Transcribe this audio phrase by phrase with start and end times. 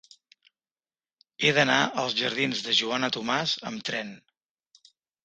[1.43, 4.11] He d'anar als jardins de Joana Tomàs amb tren.